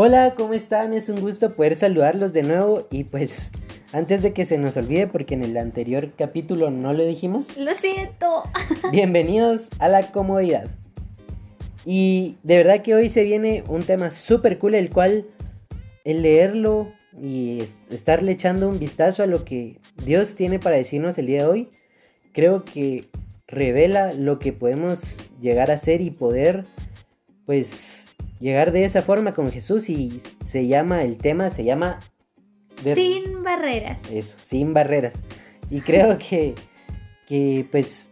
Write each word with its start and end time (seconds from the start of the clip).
Hola, 0.00 0.36
¿cómo 0.36 0.54
están? 0.54 0.94
Es 0.94 1.08
un 1.08 1.20
gusto 1.20 1.50
poder 1.50 1.74
saludarlos 1.74 2.32
de 2.32 2.44
nuevo 2.44 2.86
y 2.88 3.02
pues 3.02 3.50
antes 3.92 4.22
de 4.22 4.32
que 4.32 4.46
se 4.46 4.56
nos 4.56 4.76
olvide, 4.76 5.08
porque 5.08 5.34
en 5.34 5.42
el 5.42 5.56
anterior 5.56 6.12
capítulo 6.16 6.70
no 6.70 6.92
lo 6.92 7.04
dijimos. 7.04 7.56
Lo 7.56 7.74
siento. 7.74 8.44
Bienvenidos 8.92 9.70
a 9.80 9.88
la 9.88 10.12
comodidad. 10.12 10.68
Y 11.84 12.36
de 12.44 12.58
verdad 12.58 12.82
que 12.82 12.94
hoy 12.94 13.10
se 13.10 13.24
viene 13.24 13.64
un 13.66 13.82
tema 13.82 14.12
súper 14.12 14.60
cool, 14.60 14.76
el 14.76 14.88
cual 14.88 15.26
el 16.04 16.22
leerlo 16.22 16.92
y 17.20 17.62
estarle 17.90 18.30
echando 18.30 18.68
un 18.68 18.78
vistazo 18.78 19.24
a 19.24 19.26
lo 19.26 19.44
que 19.44 19.80
Dios 20.04 20.36
tiene 20.36 20.60
para 20.60 20.76
decirnos 20.76 21.18
el 21.18 21.26
día 21.26 21.42
de 21.42 21.48
hoy, 21.48 21.68
creo 22.30 22.64
que 22.64 23.08
revela 23.48 24.12
lo 24.12 24.38
que 24.38 24.52
podemos 24.52 25.28
llegar 25.40 25.72
a 25.72 25.76
ser 25.76 26.02
y 26.02 26.12
poder, 26.12 26.66
pues, 27.46 28.08
llegar 28.40 28.72
de 28.72 28.84
esa 28.84 29.02
forma 29.02 29.34
con 29.34 29.50
Jesús 29.50 29.88
y 29.88 30.20
se 30.44 30.66
llama, 30.66 31.02
el 31.02 31.16
tema 31.16 31.50
se 31.50 31.64
llama 31.64 32.00
sin 32.82 33.42
barreras. 33.42 34.00
Eso, 34.10 34.36
sin 34.40 34.72
barreras. 34.72 35.24
Y 35.70 35.80
creo 35.80 36.18
que, 36.18 36.54
que, 37.26 37.66
pues, 37.70 38.10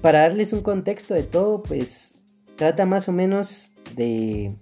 para 0.00 0.20
darles 0.20 0.52
un 0.52 0.62
contexto 0.62 1.14
de 1.14 1.24
todo, 1.24 1.62
pues, 1.62 2.22
trata 2.56 2.86
más 2.86 3.08
o 3.08 3.12
menos 3.12 3.72
de 3.96 4.52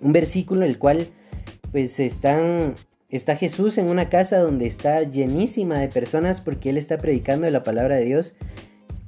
un 0.00 0.12
versículo 0.12 0.62
en 0.62 0.70
el 0.70 0.78
cual, 0.78 1.08
pues, 1.72 1.98
están, 1.98 2.74
está 3.08 3.36
Jesús 3.36 3.78
en 3.78 3.88
una 3.88 4.08
casa 4.08 4.38
donde 4.38 4.66
está 4.66 5.02
llenísima 5.02 5.78
de 5.78 5.88
personas 5.88 6.40
porque 6.40 6.70
él 6.70 6.78
está 6.78 6.98
predicando 6.98 7.46
de 7.46 7.52
la 7.52 7.62
palabra 7.62 7.96
de 7.96 8.04
Dios. 8.04 8.34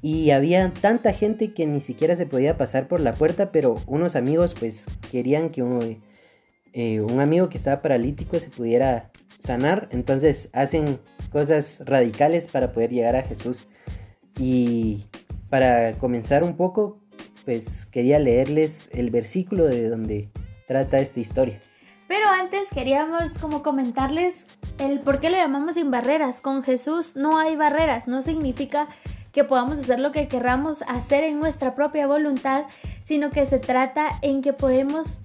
Y 0.01 0.30
había 0.30 0.73
tanta 0.73 1.12
gente 1.12 1.52
que 1.52 1.66
ni 1.66 1.80
siquiera 1.80 2.15
se 2.15 2.27
podía 2.27 2.57
pasar 2.57 2.87
por 2.87 3.01
la 3.01 3.15
puerta, 3.15 3.51
pero 3.51 3.80
unos 3.87 4.15
amigos 4.15 4.55
pues 4.59 4.87
querían 5.10 5.49
que 5.49 5.63
un, 5.63 6.02
eh, 6.73 7.01
un 7.01 7.21
amigo 7.21 7.49
que 7.49 7.59
estaba 7.59 7.82
paralítico 7.82 8.38
se 8.38 8.51
pudiera 8.51 9.10
sanar, 9.38 9.88
entonces 9.90 10.51
hacen 10.52 11.01
cosas 11.30 11.82
radicales 11.85 12.49
para 12.49 12.73
poder 12.73 12.90
llegar 12.90 13.16
a 13.16 13.23
Jesús. 13.23 13.68
Y 14.38 15.07
para 15.51 15.93
comenzar 15.95 16.45
un 16.45 16.57
poco, 16.57 17.01
pues 17.45 17.87
quería 17.87 18.18
leerles 18.18 18.90
el 18.93 19.10
versículo 19.10 19.65
de 19.65 19.88
donde 19.88 20.30
trata 20.66 21.01
esta 21.01 21.18
historia. 21.18 21.60
Pero 22.07 22.29
antes 22.29 22.68
queríamos 22.73 23.33
como 23.40 23.62
comentarles 23.62 24.37
el 24.79 25.01
por 25.01 25.21
qué 25.21 25.30
lo 25.30 25.37
llamamos 25.37 25.74
sin 25.74 25.90
barreras. 25.90 26.40
Con 26.40 26.62
Jesús 26.62 27.16
no 27.16 27.38
hay 27.38 27.57
barreras, 27.57 28.07
no 28.07 28.23
significa 28.23 28.88
que 29.32 29.45
podamos 29.45 29.79
hacer 29.79 29.98
lo 29.98 30.12
que 30.12 30.29
querramos 30.29 30.82
hacer 30.82 31.24
en 31.24 31.38
nuestra 31.38 31.74
propia 31.74 32.07
voluntad, 32.07 32.65
sino 33.04 33.30
que 33.30 33.46
se 33.46 33.59
trata 33.59 34.09
en 34.23 34.43
que 34.43 34.52
podemos 34.52 35.21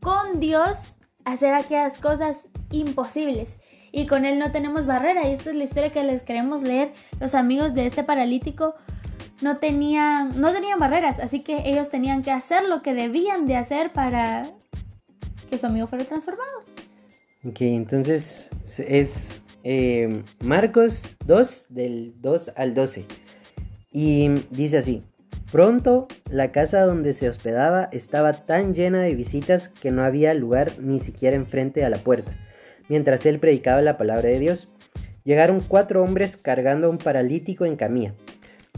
con 0.00 0.40
Dios 0.40 0.96
hacer 1.24 1.54
aquellas 1.54 1.98
cosas 1.98 2.48
imposibles. 2.70 3.58
Y 3.92 4.06
con 4.06 4.24
él 4.24 4.38
no 4.38 4.52
tenemos 4.52 4.86
barrera. 4.86 5.28
Y 5.28 5.32
esta 5.32 5.50
es 5.50 5.56
la 5.56 5.64
historia 5.64 5.90
que 5.90 6.02
les 6.02 6.22
queremos 6.22 6.62
leer. 6.62 6.92
Los 7.18 7.34
amigos 7.34 7.74
de 7.74 7.86
este 7.86 8.04
paralítico 8.04 8.74
no 9.40 9.56
tenían, 9.58 10.38
no 10.40 10.52
tenían 10.52 10.78
barreras. 10.78 11.18
Así 11.18 11.40
que 11.40 11.62
ellos 11.68 11.88
tenían 11.90 12.22
que 12.22 12.30
hacer 12.30 12.64
lo 12.64 12.82
que 12.82 12.94
debían 12.94 13.46
de 13.46 13.56
hacer 13.56 13.92
para 13.92 14.46
que 15.48 15.58
su 15.58 15.66
amigo 15.66 15.86
fuera 15.86 16.04
transformado. 16.04 16.62
Ok, 17.44 17.62
entonces 17.62 18.48
es 18.78 19.42
eh, 19.64 20.22
Marcos 20.40 21.08
2 21.26 21.66
del 21.70 22.14
2 22.20 22.52
al 22.56 22.74
12. 22.74 23.06
Y 23.98 24.28
dice 24.50 24.76
así. 24.76 25.02
Pronto 25.50 26.06
la 26.30 26.52
casa 26.52 26.82
donde 26.82 27.14
se 27.14 27.30
hospedaba 27.30 27.88
estaba 27.92 28.34
tan 28.34 28.74
llena 28.74 29.00
de 29.00 29.14
visitas 29.14 29.68
que 29.68 29.90
no 29.90 30.04
había 30.04 30.34
lugar 30.34 30.72
ni 30.78 31.00
siquiera 31.00 31.34
enfrente 31.34 31.82
a 31.82 31.88
la 31.88 31.96
puerta 31.96 32.36
mientras 32.88 33.26
él 33.26 33.38
predicaba 33.38 33.82
la 33.82 33.96
palabra 33.96 34.28
de 34.28 34.38
Dios. 34.38 34.68
Llegaron 35.24 35.60
cuatro 35.60 36.02
hombres 36.02 36.36
cargando 36.36 36.86
a 36.86 36.90
un 36.90 36.98
paralítico 36.98 37.64
en 37.64 37.76
camilla. 37.76 38.12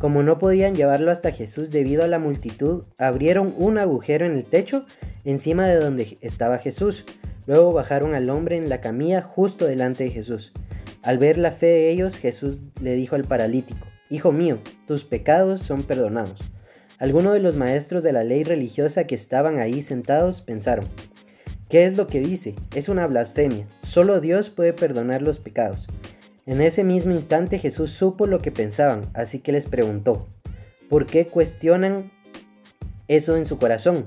Como 0.01 0.23
no 0.23 0.39
podían 0.39 0.77
llevarlo 0.77 1.11
hasta 1.11 1.33
Jesús 1.33 1.71
debido 1.71 2.05
a 2.05 2.09
la 2.09 2.21
multitud, 2.21 2.85
abrieron 2.99 3.55
un 3.59 3.79
agujero 3.79 4.25
en 4.25 4.33
el 4.33 4.45
techo 4.45 4.87
encima 5.25 5.67
de 5.67 5.77
donde 5.77 6.19
estaba 6.21 6.59
Jesús. 6.59 7.05
Luego 7.47 7.73
bajaron 7.73 8.15
al 8.15 8.31
hombre 8.31 8.56
en 8.56 8.69
la 8.69 8.81
camilla 8.81 9.23
justo 9.23 9.67
delante 9.67 10.05
de 10.05 10.11
Jesús. 10.11 10.53
Al 11.03 11.19
ver 11.19 11.39
la 11.39 11.53
fe 11.53 11.67
de 11.67 11.91
ellos, 11.91 12.17
Jesús 12.17 12.61
le 12.81 12.95
dijo 12.95 13.17
al 13.17 13.25
paralítico, 13.25 13.88
Hijo 14.11 14.33
mío, 14.33 14.59
tus 14.87 15.05
pecados 15.05 15.63
son 15.63 15.83
perdonados. 15.83 16.39
Algunos 16.99 17.35
de 17.35 17.41
los 17.41 17.57
maestros 17.57 18.03
de 18.03 18.13
la 18.13 18.25
ley 18.25 18.45
religiosa 18.45 19.05
que 19.05 19.15
estaban 19.15 19.59
ahí 19.59 19.83
sentados 19.83 20.41
pensaron, 20.41 20.87
¿Qué 21.69 21.85
es 21.85 21.99
lo 21.99 22.07
que 22.07 22.21
dice? 22.21 22.55
Es 22.75 22.89
una 22.89 23.07
blasfemia. 23.07 23.67
Solo 23.83 24.23
Dios 24.23 24.49
puede 24.49 24.73
perdonar 24.73 25.21
los 25.21 25.39
pecados. 25.39 25.87
En 26.47 26.63
ese 26.63 26.83
mismo 26.83 27.13
instante 27.13 27.59
Jesús 27.59 27.91
supo 27.91 28.27
lo 28.27 28.41
que 28.41 28.51
pensaban, 28.51 29.03
así 29.13 29.41
que 29.41 29.53
les 29.53 29.67
preguntó, 29.67 30.27
¿por 30.89 31.05
qué 31.05 31.27
cuestionan 31.27 32.11
eso 33.07 33.37
en 33.37 33.45
su 33.45 33.59
corazón? 33.59 34.07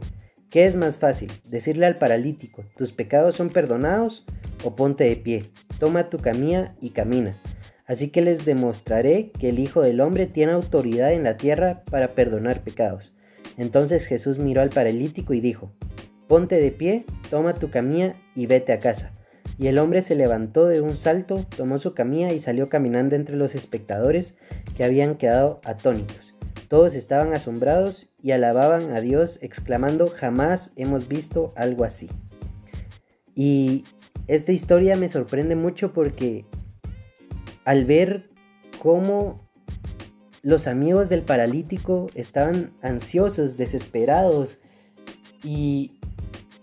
¿Qué 0.50 0.66
es 0.66 0.76
más 0.76 0.98
fácil? 0.98 1.32
Decirle 1.52 1.86
al 1.86 2.00
paralítico, 2.00 2.64
tus 2.78 2.92
pecados 2.94 3.36
son 3.36 3.50
perdonados 3.50 4.26
o 4.64 4.76
ponte 4.76 5.04
de 5.04 5.16
pie, 5.16 5.52
toma 5.80 6.10
tu 6.10 6.18
camilla 6.18 6.74
y 6.82 6.90
camina. 6.90 7.40
Así 7.86 8.10
que 8.10 8.22
les 8.22 8.46
demostraré 8.46 9.32
que 9.40 9.50
el 9.50 9.60
Hijo 9.60 9.82
del 9.82 10.02
Hombre 10.02 10.28
tiene 10.28 10.54
autoridad 10.54 11.14
en 11.14 11.24
la 11.24 11.38
tierra 11.38 11.84
para 11.90 12.10
perdonar 12.10 12.62
pecados. 12.62 13.14
Entonces 13.58 14.06
Jesús 14.06 14.38
miró 14.40 14.62
al 14.62 14.70
paralítico 14.70 15.34
y 15.34 15.42
dijo, 15.42 15.72
Ponte 16.28 16.56
de 16.56 16.72
pie, 16.72 17.06
toma 17.30 17.56
tu 17.56 17.70
camilla 17.70 18.16
y 18.36 18.46
vete 18.46 18.72
a 18.72 18.80
casa. 18.80 19.12
Y 19.58 19.68
el 19.68 19.78
hombre 19.78 20.02
se 20.02 20.16
levantó 20.16 20.66
de 20.66 20.82
un 20.82 20.96
salto, 20.96 21.46
tomó 21.58 21.78
su 21.78 21.94
camilla 21.94 22.32
y 22.32 22.40
salió 22.40 22.70
caminando 22.70 23.16
entre 23.16 23.36
los 23.36 23.54
espectadores 23.54 24.38
que 24.78 24.84
habían 24.84 25.16
quedado 25.16 25.60
atónitos. 25.66 26.34
Todos 26.70 26.96
estaban 26.96 27.34
asombrados 27.34 28.08
y 28.24 28.32
alababan 28.32 28.92
a 28.96 29.02
Dios 29.02 29.40
exclamando 29.42 30.08
jamás 30.08 30.72
hemos 30.78 31.10
visto 31.10 31.52
algo 31.58 31.84
así. 31.84 32.10
Y 33.36 33.84
esta 34.28 34.54
historia 34.54 34.96
me 34.96 35.10
sorprende 35.10 35.56
mucho 35.56 35.92
porque 35.92 36.46
al 37.66 37.86
ver 37.86 38.30
cómo 38.80 39.48
los 40.42 40.68
amigos 40.68 41.10
del 41.10 41.22
paralítico 41.22 42.08
estaban 42.16 42.74
ansiosos, 42.82 43.58
desesperados 43.58 44.60
y 45.44 45.92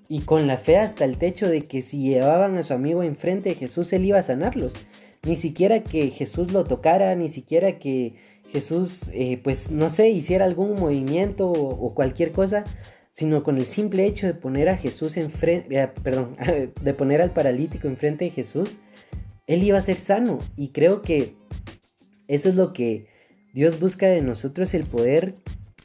y 0.09 0.21
con 0.21 0.47
la 0.47 0.57
fe 0.57 0.79
hasta 0.79 1.05
el 1.05 1.19
techo 1.19 1.49
de 1.49 1.63
que 1.63 1.83
si 1.83 2.01
llevaban 2.01 2.57
a 2.57 2.63
su 2.63 2.73
amigo 2.73 3.03
enfrente 3.03 3.51
de 3.51 3.55
Jesús, 3.55 3.93
él 3.93 4.07
iba 4.07 4.19
a 4.19 4.23
sanarlos. 4.23 4.75
Ni 5.23 5.37
siquiera 5.37 5.85
que 5.85 6.09
Jesús 6.09 6.53
lo 6.53 6.65
tocara, 6.65 7.15
ni 7.15 7.29
siquiera 7.29 7.79
que 7.79 8.15
Jesús, 8.51 9.11
eh, 9.13 9.39
pues 9.45 9.71
no 9.71 9.91
sé, 9.91 10.09
hiciera 10.09 10.47
algún 10.47 10.81
movimiento 10.81 11.51
o, 11.51 11.95
cualquier 11.95 12.33
cosa, 12.33 12.65
sino 13.11 13.43
con 13.43 13.59
el 13.59 13.67
simple 13.67 14.07
hecho 14.07 14.27
de 14.27 14.33
poner 14.33 14.71
a 14.71 14.79
Jesús 14.79 15.19
enfrente, 15.19 15.79
eh, 15.79 15.89
perdón, 16.03 16.37
de 16.81 16.95
poner 16.95 17.21
al 17.21 17.33
paralítico 17.33 17.87
enfrente 17.87 18.25
de 18.25 18.31
Jesús, 18.31 18.81
él 19.49 19.65
iba 19.65 19.79
a 19.79 19.83
ser 19.83 20.01
sano. 20.01 20.39
Y 20.57 20.69
creo 20.69 21.03
que 21.03 21.35
eso 22.29 22.49
es 22.49 22.55
lo 22.55 22.73
que 22.73 23.07
Dios 23.53 23.81
busca 23.81 24.07
de 24.07 24.23
nosotros, 24.23 24.73
el 24.75 24.85
poder 24.85 25.35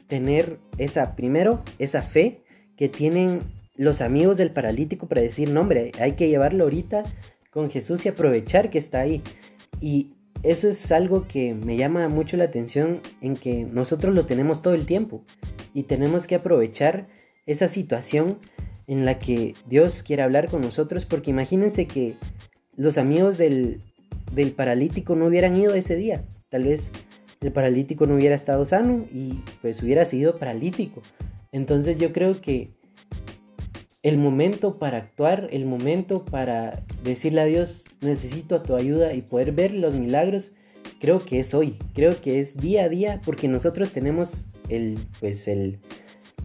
tener 0.06 0.60
esa, 0.78 1.16
primero, 1.16 1.64
esa 1.80 2.02
fe 2.02 2.42
que 2.76 2.88
tienen 2.88 3.40
los 3.76 4.00
amigos 4.00 4.36
del 4.36 4.52
paralítico 4.52 5.08
para 5.08 5.22
decir, 5.22 5.50
no 5.50 5.62
hombre, 5.62 5.90
hay 5.98 6.12
que 6.12 6.28
llevarlo 6.28 6.64
ahorita 6.64 7.02
con 7.50 7.70
Jesús 7.70 8.04
y 8.04 8.10
aprovechar 8.10 8.70
que 8.70 8.78
está 8.78 9.00
ahí. 9.00 9.22
Y 9.80 10.12
eso 10.42 10.68
es 10.68 10.92
algo 10.92 11.26
que 11.26 11.54
me 11.54 11.76
llama 11.76 12.06
mucho 12.08 12.36
la 12.36 12.44
atención 12.44 13.00
en 13.22 13.34
que 13.34 13.64
nosotros 13.64 14.14
lo 14.14 14.26
tenemos 14.26 14.60
todo 14.60 14.74
el 14.74 14.84
tiempo 14.84 15.24
y 15.72 15.84
tenemos 15.84 16.26
que 16.26 16.34
aprovechar 16.34 17.08
esa 17.46 17.68
situación 17.68 18.38
en 18.86 19.06
la 19.06 19.18
que 19.18 19.54
Dios 19.66 20.02
quiere 20.02 20.22
hablar 20.22 20.48
con 20.48 20.60
nosotros 20.60 21.06
porque 21.06 21.30
imagínense 21.30 21.86
que 21.86 22.16
los 22.76 22.98
amigos 22.98 23.38
del, 23.38 23.80
del 24.32 24.52
paralítico 24.52 25.16
no 25.16 25.26
hubieran 25.26 25.56
ido 25.56 25.74
ese 25.74 25.96
día. 25.96 26.24
Tal 26.48 26.64
vez 26.64 26.90
el 27.40 27.52
paralítico 27.52 28.06
no 28.06 28.14
hubiera 28.14 28.34
estado 28.34 28.64
sano 28.66 29.06
y 29.12 29.42
pues 29.60 29.82
hubiera 29.82 30.04
sido 30.04 30.38
paralítico. 30.38 31.02
Entonces 31.52 31.96
yo 31.98 32.12
creo 32.12 32.40
que 32.40 32.70
el 34.02 34.18
momento 34.18 34.78
para 34.78 34.98
actuar, 34.98 35.48
el 35.50 35.64
momento 35.64 36.24
para 36.24 36.82
decirle 37.02 37.40
a 37.40 37.44
Dios, 37.46 37.86
necesito 38.02 38.60
tu 38.60 38.76
ayuda 38.76 39.14
y 39.14 39.22
poder 39.22 39.52
ver 39.52 39.72
los 39.72 39.94
milagros, 39.94 40.52
creo 41.00 41.24
que 41.24 41.40
es 41.40 41.54
hoy, 41.54 41.78
creo 41.94 42.20
que 42.20 42.38
es 42.38 42.56
día 42.58 42.84
a 42.84 42.88
día, 42.90 43.20
porque 43.24 43.48
nosotros 43.48 43.92
tenemos 43.92 44.46
el, 44.68 44.98
pues 45.20 45.48
el, 45.48 45.78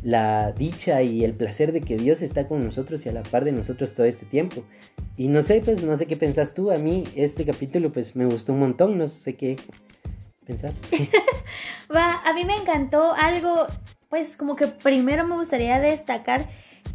la 0.04 0.54
dicha 0.54 1.02
y 1.04 1.26
el 1.26 1.34
placer 1.34 1.74
de 1.74 1.82
que 1.82 1.98
Dios 1.98 2.22
está 2.22 2.48
con 2.48 2.64
nosotros 2.64 3.06
y 3.06 3.10
a 3.10 3.12
la 3.12 3.24
par 3.24 3.44
de 3.44 3.52
nosotros 3.52 3.94
todo 3.94 4.06
este 4.06 4.26
tiempo. 4.26 4.64
Y 5.20 5.28
no 5.28 5.42
sé, 5.42 5.60
pues 5.60 5.84
no 5.84 5.98
sé 5.98 6.06
qué 6.08 6.16
pensás 6.16 6.54
tú, 6.54 6.72
a 6.72 6.78
mí 6.78 7.04
este 7.14 7.44
capítulo 7.44 7.92
pues 7.92 8.16
me 8.16 8.24
gustó 8.24 8.54
un 8.54 8.60
montón, 8.60 8.98
no 8.98 9.06
sé 9.06 9.36
qué 9.36 9.58
pensás. 10.46 10.80
Va, 11.94 12.22
a 12.24 12.34
mí 12.34 12.46
me 12.46 12.56
encantó 12.56 13.12
algo, 13.16 13.68
pues 14.08 14.38
como 14.38 14.56
que 14.56 14.68
primero 14.68 15.28
me 15.28 15.36
gustaría 15.36 15.78
destacar 15.82 16.48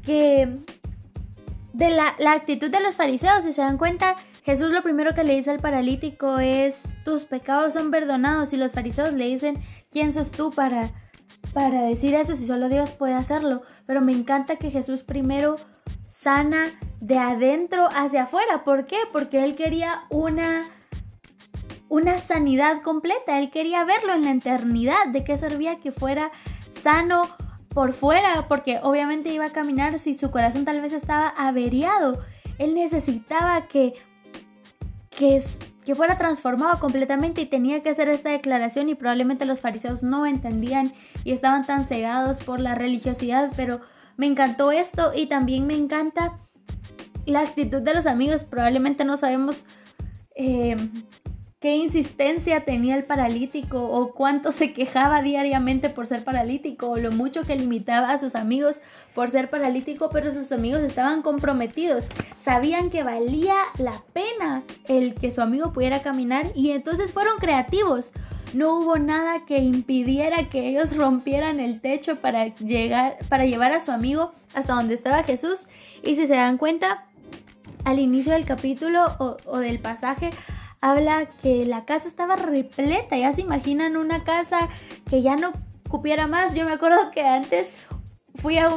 que 0.06 0.56
de 1.74 1.90
la, 1.90 2.14
la, 2.18 2.32
actitud 2.32 2.70
de 2.70 2.80
los 2.80 2.96
fariseos. 2.96 3.44
Si 3.44 3.52
se 3.52 3.60
dan 3.60 3.76
cuenta, 3.76 4.16
Jesús 4.42 4.72
lo 4.72 4.82
primero 4.82 5.14
que 5.14 5.22
le 5.22 5.36
dice 5.36 5.50
al 5.50 5.60
paralítico 5.60 6.38
es, 6.38 6.80
tus 7.04 7.26
pecados 7.26 7.74
son 7.74 7.90
perdonados. 7.90 8.54
Y 8.54 8.56
los 8.56 8.72
fariseos 8.72 9.12
le 9.12 9.26
dicen, 9.26 9.58
¿quién 9.90 10.14
sos 10.14 10.30
tú 10.30 10.50
para, 10.50 10.92
para 11.52 11.82
decir 11.82 12.14
eso 12.14 12.36
si 12.36 12.46
solo 12.46 12.70
Dios 12.70 12.92
puede 12.92 13.12
hacerlo? 13.12 13.60
Pero 13.84 14.00
me 14.00 14.12
encanta 14.12 14.56
que 14.56 14.70
Jesús 14.70 15.02
primero 15.02 15.56
sana 16.14 16.66
de 17.00 17.18
adentro 17.18 17.88
hacia 17.92 18.22
afuera. 18.22 18.62
¿Por 18.64 18.86
qué? 18.86 18.98
Porque 19.12 19.44
él 19.44 19.56
quería 19.56 20.04
una 20.10 20.64
una 21.88 22.18
sanidad 22.18 22.82
completa. 22.82 23.38
Él 23.38 23.50
quería 23.50 23.84
verlo 23.84 24.14
en 24.14 24.24
la 24.24 24.30
eternidad. 24.30 25.08
¿De 25.08 25.22
qué 25.24 25.36
servía 25.36 25.80
que 25.80 25.92
fuera 25.92 26.30
sano 26.70 27.22
por 27.68 27.92
fuera? 27.92 28.46
Porque 28.48 28.80
obviamente 28.82 29.34
iba 29.34 29.46
a 29.46 29.50
caminar 29.50 29.98
si 29.98 30.16
su 30.16 30.30
corazón 30.30 30.64
tal 30.64 30.80
vez 30.80 30.92
estaba 30.92 31.28
averiado. 31.28 32.24
Él 32.58 32.74
necesitaba 32.74 33.66
que, 33.66 33.94
que, 35.10 35.42
que 35.84 35.94
fuera 35.94 36.16
transformado 36.16 36.78
completamente 36.78 37.42
y 37.42 37.46
tenía 37.46 37.82
que 37.82 37.90
hacer 37.90 38.08
esta 38.08 38.30
declaración 38.30 38.88
y 38.88 38.94
probablemente 38.94 39.44
los 39.44 39.60
fariseos 39.60 40.02
no 40.02 40.26
entendían 40.26 40.92
y 41.24 41.32
estaban 41.32 41.66
tan 41.66 41.84
cegados 41.84 42.38
por 42.42 42.60
la 42.60 42.74
religiosidad, 42.74 43.52
pero 43.56 43.80
me 44.16 44.26
encantó 44.26 44.72
esto 44.72 45.12
y 45.14 45.26
también 45.26 45.66
me 45.66 45.74
encanta 45.74 46.38
la 47.26 47.40
actitud 47.40 47.82
de 47.82 47.94
los 47.94 48.06
amigos. 48.06 48.44
Probablemente 48.44 49.04
no 49.04 49.16
sabemos 49.16 49.64
eh, 50.36 50.76
qué 51.64 51.76
insistencia 51.76 52.66
tenía 52.66 52.94
el 52.94 53.04
paralítico 53.04 53.82
o 53.82 54.12
cuánto 54.12 54.52
se 54.52 54.74
quejaba 54.74 55.22
diariamente 55.22 55.88
por 55.88 56.06
ser 56.06 56.22
paralítico 56.22 56.90
o 56.90 56.98
lo 56.98 57.10
mucho 57.10 57.44
que 57.44 57.56
limitaba 57.56 58.10
a 58.10 58.18
sus 58.18 58.34
amigos 58.34 58.82
por 59.14 59.30
ser 59.30 59.48
paralítico, 59.48 60.10
pero 60.10 60.30
sus 60.30 60.52
amigos 60.52 60.80
estaban 60.80 61.22
comprometidos, 61.22 62.08
sabían 62.38 62.90
que 62.90 63.02
valía 63.02 63.54
la 63.78 64.02
pena 64.12 64.62
el 64.88 65.14
que 65.14 65.30
su 65.30 65.40
amigo 65.40 65.72
pudiera 65.72 66.02
caminar 66.02 66.48
y 66.54 66.72
entonces 66.72 67.12
fueron 67.12 67.38
creativos. 67.38 68.12
No 68.52 68.78
hubo 68.78 68.98
nada 68.98 69.46
que 69.46 69.60
impidiera 69.60 70.50
que 70.50 70.68
ellos 70.68 70.94
rompieran 70.94 71.60
el 71.60 71.80
techo 71.80 72.16
para 72.16 72.48
llegar 72.56 73.16
para 73.30 73.46
llevar 73.46 73.72
a 73.72 73.80
su 73.80 73.90
amigo 73.90 74.32
hasta 74.52 74.74
donde 74.74 74.92
estaba 74.92 75.22
Jesús 75.22 75.60
y 76.02 76.16
si 76.16 76.26
se 76.26 76.34
dan 76.34 76.58
cuenta 76.58 77.04
al 77.84 77.98
inicio 77.98 78.34
del 78.34 78.44
capítulo 78.44 79.16
o, 79.18 79.38
o 79.46 79.58
del 79.60 79.78
pasaje 79.78 80.28
habla 80.84 81.26
que 81.40 81.64
la 81.64 81.86
casa 81.86 82.06
estaba 82.06 82.36
repleta. 82.36 83.16
Ya 83.16 83.32
se 83.32 83.40
imaginan 83.40 83.96
una 83.96 84.22
casa 84.22 84.68
que 85.08 85.22
ya 85.22 85.34
no 85.36 85.50
cupiera 85.88 86.26
más. 86.26 86.54
Yo 86.54 86.66
me 86.66 86.72
acuerdo 86.72 87.10
que 87.10 87.22
antes 87.22 87.68
fui 88.34 88.58
a... 88.58 88.70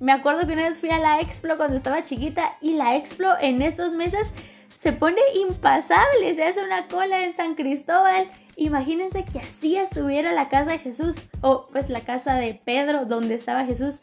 Me 0.00 0.12
acuerdo 0.12 0.44
que 0.46 0.52
una 0.52 0.68
vez 0.68 0.80
fui 0.80 0.90
a 0.90 0.98
la 0.98 1.20
Explo 1.20 1.56
cuando 1.56 1.76
estaba 1.76 2.04
chiquita 2.04 2.56
y 2.60 2.74
la 2.74 2.96
Explo 2.96 3.30
en 3.40 3.62
estos 3.62 3.92
meses 3.92 4.28
se 4.76 4.92
pone 4.92 5.20
impasable. 5.36 6.34
Se 6.34 6.42
hace 6.42 6.64
una 6.64 6.88
cola 6.88 7.24
en 7.24 7.34
San 7.36 7.54
Cristóbal. 7.54 8.28
Imagínense 8.56 9.24
que 9.24 9.38
así 9.38 9.76
estuviera 9.76 10.32
la 10.32 10.48
casa 10.48 10.72
de 10.72 10.78
Jesús 10.80 11.16
o 11.42 11.68
pues 11.70 11.88
la 11.90 12.00
casa 12.00 12.34
de 12.34 12.54
Pedro 12.54 13.04
donde 13.04 13.36
estaba 13.36 13.64
Jesús 13.64 14.02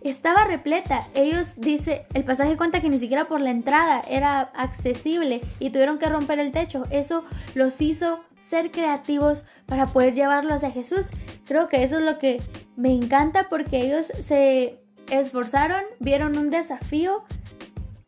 estaba 0.00 0.44
repleta. 0.44 1.08
Ellos 1.14 1.54
dice, 1.56 2.06
el 2.14 2.24
pasaje 2.24 2.56
cuenta 2.56 2.80
que 2.80 2.88
ni 2.88 2.98
siquiera 2.98 3.26
por 3.26 3.40
la 3.40 3.50
entrada 3.50 4.02
era 4.08 4.40
accesible 4.54 5.40
y 5.58 5.70
tuvieron 5.70 5.98
que 5.98 6.08
romper 6.08 6.38
el 6.38 6.52
techo. 6.52 6.84
Eso 6.90 7.24
los 7.54 7.80
hizo 7.80 8.20
ser 8.38 8.70
creativos 8.70 9.44
para 9.66 9.86
poder 9.86 10.14
llevarlo 10.14 10.54
hacia 10.54 10.70
Jesús. 10.70 11.08
Creo 11.46 11.68
que 11.68 11.82
eso 11.82 11.98
es 11.98 12.04
lo 12.04 12.18
que 12.18 12.40
me 12.76 12.92
encanta 12.92 13.48
porque 13.48 13.78
ellos 13.78 14.06
se 14.20 14.80
esforzaron, 15.10 15.82
vieron 15.98 16.36
un 16.36 16.50
desafío, 16.50 17.24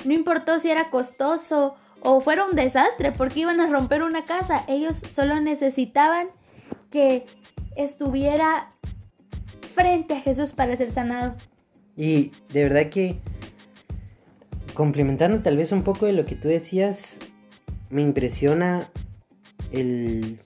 no 0.04 0.12
importó 0.12 0.58
si 0.58 0.70
era 0.70 0.90
costoso 0.90 1.76
o 2.00 2.20
fuera 2.20 2.44
un 2.44 2.54
desastre 2.54 3.12
porque 3.12 3.40
iban 3.40 3.60
a 3.60 3.66
romper 3.66 4.02
una 4.02 4.24
casa, 4.24 4.64
ellos 4.68 4.96
solo 4.96 5.40
necesitaban 5.40 6.28
que 6.90 7.26
estuviera 7.76 8.72
frente 9.74 10.14
a 10.14 10.20
Jesús 10.20 10.52
para 10.52 10.76
ser 10.76 10.90
sanado. 10.90 11.34
Y 11.98 12.30
de 12.52 12.62
verdad 12.62 12.90
que, 12.90 13.16
complementando 14.72 15.42
tal 15.42 15.56
vez 15.56 15.72
un 15.72 15.82
poco 15.82 16.06
de 16.06 16.12
lo 16.12 16.24
que 16.24 16.36
tú 16.36 16.46
decías, 16.46 17.18
me 17.90 18.02
impresiona 18.02 18.88
el, 19.72 20.38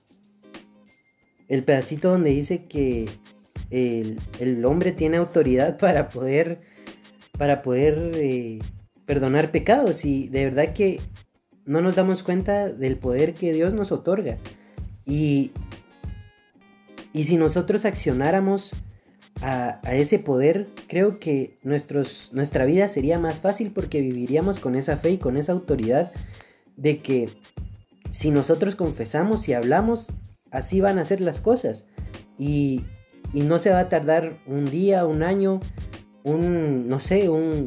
el 1.48 1.62
pedacito 1.62 2.10
donde 2.10 2.30
dice 2.30 2.64
que 2.64 3.10
el, 3.68 4.64
hombre 4.64 4.92
tiene 4.92 5.18
autoridad 5.18 5.76
para 5.76 6.08
poder, 6.08 6.62
para 7.36 7.60
poder 7.60 8.12
eh, 8.14 8.58
perdonar 9.04 9.50
pecados. 9.50 10.06
Y 10.06 10.28
de 10.28 10.44
verdad 10.44 10.72
que 10.72 11.00
no 11.66 11.82
nos 11.82 11.96
damos 11.96 12.22
cuenta 12.22 12.70
del 12.70 12.96
poder 12.96 13.34
que 13.34 13.52
Dios 13.52 13.74
nos 13.74 13.92
otorga. 13.92 14.38
Y, 15.04 15.52
y 17.12 17.24
si 17.24 17.36
nosotros 17.36 17.84
accionáramos 17.84 18.74
a, 19.42 19.80
ese 19.92 20.20
poder, 20.20 20.68
creo 20.86 21.18
que 21.18 21.56
nuestra 21.64 22.64
vida 22.64 22.88
sería 22.88 23.18
más 23.18 23.40
fácil 23.40 23.72
porque 23.72 24.00
viviríamos 24.00 24.60
con 24.60 24.76
esa 24.76 24.96
fe 24.96 25.10
y 25.10 25.18
con 25.18 25.36
esa 25.36 25.52
autoridad 25.52 26.12
de 26.76 27.00
que 27.00 27.28
si 28.12 28.30
nosotros 28.30 28.76
confesamos 28.76 29.48
y 29.48 29.52
hablamos, 29.52 30.12
así 30.52 30.80
van 30.80 30.98
a 30.98 31.04
ser 31.04 31.20
las 31.20 31.40
cosas. 31.40 31.86
Y, 32.38 32.84
y 33.34 33.40
no 33.40 33.58
se 33.58 33.70
va 33.70 33.80
a 33.80 33.88
tardar 33.88 34.38
un 34.46 34.64
día, 34.64 35.06
un 35.06 35.24
año, 35.24 35.60
un, 36.22 36.88
no 36.88 37.00
sé, 37.00 37.28
un 37.28 37.66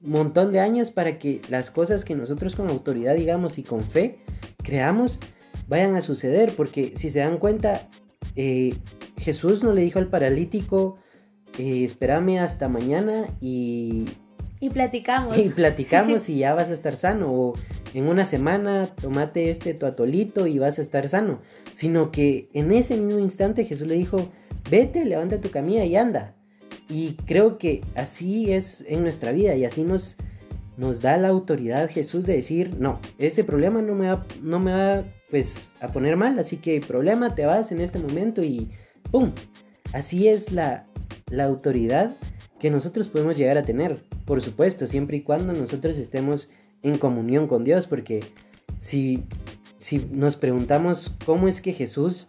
montón 0.00 0.50
de 0.50 0.60
años 0.60 0.90
para 0.90 1.18
que 1.18 1.42
las 1.50 1.70
cosas 1.70 2.04
que 2.04 2.14
nosotros 2.14 2.56
con 2.56 2.68
autoridad 2.68 3.14
digamos 3.14 3.58
y 3.58 3.62
con 3.62 3.82
fe 3.82 4.18
creamos 4.62 5.20
vayan 5.68 5.94
a 5.94 6.00
suceder. 6.00 6.54
Porque 6.56 6.94
si 6.96 7.10
se 7.10 7.18
dan 7.18 7.36
cuenta, 7.36 7.88
eh, 8.34 8.74
Jesús 9.18 9.62
no 9.62 9.72
le 9.72 9.82
dijo 9.82 9.98
al 9.98 10.08
paralítico, 10.08 11.01
eh, 11.58 11.84
espérame 11.84 12.38
hasta 12.38 12.68
mañana 12.68 13.26
y... 13.40 14.06
Y 14.60 14.70
platicamos. 14.70 15.36
Y 15.36 15.48
platicamos 15.48 16.28
y 16.28 16.38
ya 16.38 16.54
vas 16.54 16.70
a 16.70 16.72
estar 16.72 16.96
sano. 16.96 17.32
O 17.32 17.54
en 17.94 18.06
una 18.06 18.24
semana, 18.24 18.88
tomate 19.00 19.50
este 19.50 19.74
tu 19.74 19.86
atolito 19.86 20.46
y 20.46 20.58
vas 20.58 20.78
a 20.78 20.82
estar 20.82 21.08
sano. 21.08 21.40
Sino 21.72 22.12
que 22.12 22.48
en 22.52 22.70
ese 22.72 22.96
mismo 22.96 23.18
instante 23.18 23.64
Jesús 23.64 23.88
le 23.88 23.94
dijo, 23.94 24.28
vete, 24.70 25.04
levanta 25.04 25.40
tu 25.40 25.50
camilla 25.50 25.84
y 25.84 25.96
anda. 25.96 26.36
Y 26.88 27.14
creo 27.26 27.58
que 27.58 27.82
así 27.94 28.52
es 28.52 28.84
en 28.86 29.02
nuestra 29.02 29.32
vida 29.32 29.54
y 29.56 29.64
así 29.64 29.82
nos, 29.82 30.16
nos 30.76 31.00
da 31.00 31.16
la 31.16 31.28
autoridad 31.28 31.90
Jesús 31.90 32.26
de 32.26 32.34
decir, 32.34 32.76
no, 32.78 33.00
este 33.18 33.44
problema 33.44 33.82
no 33.82 33.94
me 33.94 34.08
va, 34.08 34.26
no 34.42 34.60
me 34.60 34.72
va 34.72 35.04
pues 35.30 35.72
a 35.80 35.88
poner 35.88 36.16
mal, 36.16 36.38
así 36.38 36.58
que 36.58 36.80
problema, 36.80 37.34
te 37.34 37.46
vas 37.46 37.72
en 37.72 37.80
este 37.80 37.98
momento 37.98 38.42
y 38.42 38.70
¡pum! 39.10 39.32
Así 39.94 40.28
es 40.28 40.52
la, 40.52 40.86
la 41.32 41.44
autoridad 41.44 42.16
que 42.60 42.70
nosotros 42.70 43.08
podemos 43.08 43.36
llegar 43.36 43.58
a 43.58 43.64
tener. 43.64 44.04
Por 44.24 44.40
supuesto, 44.42 44.86
siempre 44.86 45.16
y 45.16 45.22
cuando 45.22 45.52
nosotros 45.52 45.96
estemos 45.96 46.48
en 46.82 46.98
comunión 46.98 47.48
con 47.48 47.64
Dios, 47.64 47.86
porque 47.86 48.22
si, 48.78 49.24
si 49.78 49.98
nos 50.12 50.36
preguntamos 50.36 51.16
cómo 51.24 51.48
es 51.48 51.60
que 51.60 51.72
Jesús 51.72 52.28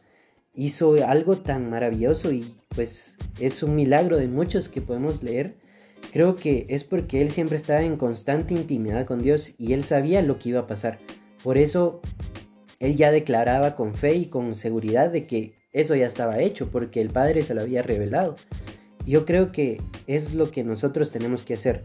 hizo 0.55 0.95
algo 1.05 1.37
tan 1.37 1.69
maravilloso 1.69 2.31
y 2.31 2.55
pues 2.69 3.15
es 3.39 3.61
un 3.61 3.75
milagro 3.75 4.17
de 4.17 4.27
muchos 4.27 4.69
que 4.69 4.81
podemos 4.81 5.21
leer, 5.21 5.57
creo 6.11 6.35
que 6.35 6.65
es 6.69 6.83
porque 6.83 7.21
él 7.21 7.31
siempre 7.31 7.57
estaba 7.57 7.81
en 7.81 7.97
constante 7.97 8.53
intimidad 8.53 9.05
con 9.05 9.21
Dios 9.21 9.51
y 9.57 9.73
él 9.73 9.83
sabía 9.83 10.21
lo 10.21 10.39
que 10.39 10.49
iba 10.49 10.61
a 10.61 10.67
pasar. 10.67 10.99
Por 11.43 11.57
eso 11.57 12.01
él 12.79 12.95
ya 12.95 13.11
declaraba 13.11 13.75
con 13.75 13.95
fe 13.95 14.15
y 14.15 14.25
con 14.27 14.55
seguridad 14.55 15.11
de 15.11 15.27
que 15.27 15.53
eso 15.73 15.95
ya 15.95 16.05
estaba 16.05 16.39
hecho, 16.39 16.69
porque 16.71 17.01
el 17.01 17.09
Padre 17.09 17.43
se 17.43 17.55
lo 17.55 17.61
había 17.61 17.81
revelado. 17.81 18.35
Yo 19.05 19.25
creo 19.25 19.51
que 19.51 19.81
es 20.07 20.33
lo 20.33 20.51
que 20.51 20.63
nosotros 20.63 21.11
tenemos 21.11 21.43
que 21.43 21.55
hacer. 21.55 21.83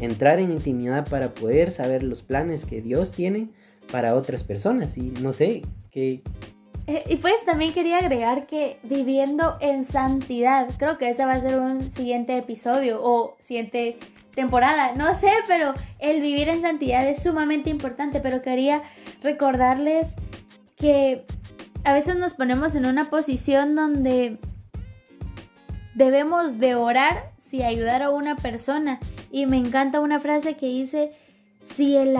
Entrar 0.00 0.38
en 0.40 0.52
intimidad 0.52 1.08
para 1.08 1.34
poder 1.34 1.70
saber 1.70 2.02
los 2.02 2.22
planes 2.22 2.64
que 2.64 2.82
Dios 2.82 3.12
tiene 3.12 3.48
para 3.90 4.14
otras 4.14 4.44
personas. 4.44 4.96
Y 4.98 5.12
no 5.22 5.32
sé, 5.32 5.62
que... 5.90 6.22
Eh, 6.86 7.02
y 7.08 7.16
pues 7.16 7.34
también 7.44 7.72
quería 7.72 7.98
agregar 7.98 8.46
que 8.46 8.78
viviendo 8.84 9.56
en 9.60 9.84
santidad, 9.84 10.68
creo 10.78 10.98
que 10.98 11.10
ese 11.10 11.24
va 11.24 11.32
a 11.32 11.40
ser 11.40 11.58
un 11.58 11.90
siguiente 11.90 12.36
episodio 12.36 13.00
o 13.02 13.36
siguiente 13.42 13.98
temporada, 14.36 14.92
no 14.94 15.12
sé, 15.18 15.30
pero 15.48 15.72
el 15.98 16.20
vivir 16.20 16.48
en 16.48 16.60
santidad 16.60 17.08
es 17.08 17.22
sumamente 17.22 17.70
importante, 17.70 18.20
pero 18.20 18.42
quería 18.42 18.82
recordarles 19.22 20.14
que 20.76 21.24
a 21.82 21.92
veces 21.92 22.16
nos 22.16 22.34
ponemos 22.34 22.74
en 22.74 22.86
una 22.86 23.10
posición 23.10 23.74
donde 23.74 24.38
debemos 25.96 26.58
de 26.58 26.74
orar 26.74 27.32
si 27.38 27.62
ayudar 27.62 28.02
a 28.02 28.10
una 28.10 28.36
persona. 28.36 29.00
Y 29.32 29.46
me 29.46 29.56
encanta 29.56 30.00
una 30.00 30.20
frase 30.20 30.56
que 30.56 30.66
dice, 30.66 31.10
si, 31.62 31.96
el 31.96 32.16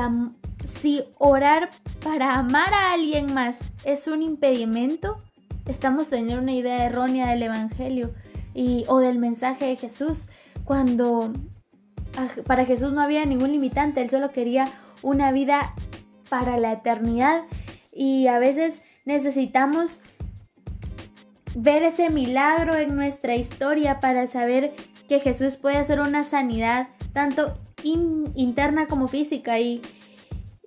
si 0.67 1.05
orar 1.19 1.71
para 2.03 2.35
amar 2.35 2.73
a 2.75 2.93
alguien 2.93 3.33
más 3.33 3.59
es 3.85 4.09
un 4.09 4.23
impedimento, 4.23 5.19
estamos 5.67 6.09
teniendo 6.09 6.43
una 6.43 6.55
idea 6.55 6.87
errónea 6.87 7.31
del 7.31 7.45
Evangelio 7.45 8.13
y, 8.55 8.85
o 8.89 8.99
del 8.99 9.19
mensaje 9.19 9.67
de 9.67 9.77
Jesús. 9.77 10.29
Cuando 10.65 11.33
para 12.47 12.65
Jesús 12.65 12.93
no 12.95 13.03
había 13.03 13.25
ningún 13.27 13.53
limitante, 13.53 14.01
él 14.01 14.09
solo 14.09 14.31
quería 14.33 14.69
una 15.03 15.33
vida 15.33 15.75
para 16.31 16.57
la 16.57 16.73
eternidad 16.73 17.43
y 17.93 18.27
a 18.27 18.39
veces 18.39 18.87
necesitamos 19.05 20.01
ver 21.57 21.83
ese 21.83 22.11
milagro 22.11 22.75
en 22.75 22.95
nuestra 22.95 23.35
historia 23.35 23.99
para 23.99 24.27
saber 24.27 24.75
que 25.09 25.21
Jesús 25.21 25.57
puede 25.57 25.79
hacer 25.79 26.01
una 26.01 26.23
sanidad 26.23 26.89
tanto 27.15 27.59
interna 27.83 28.87
como 28.89 29.09
física 29.09 29.59
y, 29.59 29.81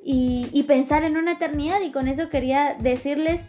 y, 0.04 0.64
pensar 0.64 1.04
en 1.04 1.16
una 1.16 1.34
eternidad. 1.34 1.82
Y 1.82 1.92
con 1.92 2.08
eso 2.08 2.30
quería 2.30 2.76
decirles 2.80 3.42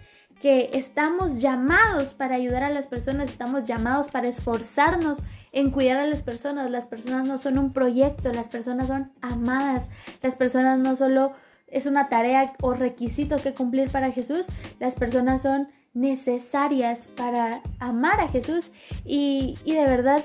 que 0.42 0.70
estamos 0.74 1.38
llamados 1.38 2.12
para 2.12 2.34
ayudar 2.34 2.62
a 2.62 2.68
las 2.70 2.86
personas, 2.86 3.30
estamos 3.30 3.64
llamados 3.64 4.10
para 4.10 4.28
esforzarnos 4.28 5.22
en 5.52 5.70
cuidar 5.70 5.96
a 5.96 6.06
las 6.06 6.22
personas. 6.22 6.70
Las 6.70 6.84
personas 6.84 7.26
no 7.26 7.38
son 7.38 7.56
un 7.56 7.72
proyecto, 7.72 8.32
las 8.32 8.48
personas 8.48 8.88
son 8.88 9.12
amadas, 9.22 9.88
las 10.22 10.34
personas 10.34 10.78
no 10.78 10.94
solo 10.94 11.32
es 11.68 11.86
una 11.86 12.08
tarea 12.08 12.52
o 12.60 12.74
requisito 12.74 13.38
que 13.38 13.54
cumplir 13.54 13.90
para 13.90 14.12
Jesús, 14.12 14.48
las 14.78 14.96
personas 14.96 15.40
son 15.40 15.68
necesarias 15.92 17.08
para 17.16 17.60
amar 17.78 18.20
a 18.20 18.28
Jesús 18.28 18.72
y, 19.04 19.58
y 19.64 19.74
de 19.74 19.86
verdad 19.86 20.24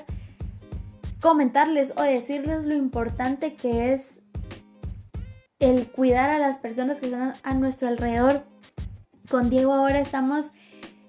comentarles 1.21 1.93
o 1.97 2.03
decirles 2.03 2.65
lo 2.65 2.75
importante 2.75 3.55
que 3.55 3.93
es 3.93 4.19
el 5.59 5.87
cuidar 5.87 6.29
a 6.29 6.39
las 6.39 6.57
personas 6.57 6.99
que 6.99 7.07
están 7.07 7.33
a 7.43 7.53
nuestro 7.53 7.87
alrededor. 7.87 8.43
Con 9.29 9.49
Diego 9.49 9.73
ahora 9.73 9.99
estamos 9.99 10.51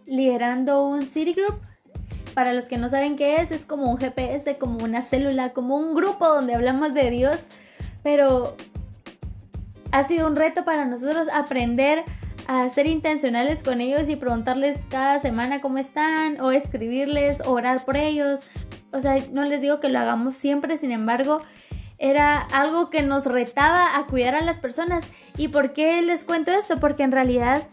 liderando 0.07 0.87
un 0.87 1.03
City 1.03 1.35
Group. 1.35 1.61
Para 2.35 2.53
los 2.53 2.65
que 2.67 2.77
no 2.77 2.89
saben 2.89 3.17
qué 3.17 3.37
es, 3.37 3.51
es 3.51 3.65
como 3.65 3.91
un 3.91 3.99
GPS, 3.99 4.59
como 4.59 4.85
una 4.85 5.03
célula, 5.03 5.53
como 5.53 5.77
un 5.77 5.95
grupo 5.95 6.27
donde 6.29 6.55
hablamos 6.55 6.93
de 6.93 7.11
Dios. 7.11 7.47
Pero 8.03 8.57
ha 9.91 10.05
sido 10.05 10.27
un 10.27 10.37
reto 10.37 10.65
para 10.65 10.85
nosotros 10.85 11.29
aprender 11.33 12.05
a 12.49 12.69
ser 12.69 12.87
intencionales 12.87 13.63
con 13.63 13.81
ellos 13.81 14.09
y 14.09 14.17
preguntarles 14.17 14.83
cada 14.89 15.19
semana 15.19 15.61
cómo 15.61 15.79
están 15.79 16.41
o 16.41 16.53
escribirles, 16.53 17.41
orar 17.45 17.85
por 17.85 17.97
ellos. 17.97 18.43
O 18.93 19.01
sea, 19.01 19.17
no 19.33 19.45
les 19.45 19.61
digo 19.61 19.81
que 19.81 19.89
lo 19.89 19.99
hagamos 19.99 20.37
siempre, 20.37 20.77
sin 20.77 20.93
embargo, 20.93 21.41
era 21.99 22.39
algo 22.39 22.91
que 22.91 23.03
nos 23.03 23.25
retaba 23.25 23.97
a 23.97 24.07
cuidar 24.07 24.35
a 24.35 24.43
las 24.43 24.59
personas. 24.59 25.05
¿Y 25.37 25.49
por 25.49 25.73
qué 25.73 26.03
les 26.03 26.25
cuento 26.25 26.51
esto? 26.51 26.79
Porque 26.79 27.03
en 27.03 27.13
realidad 27.13 27.67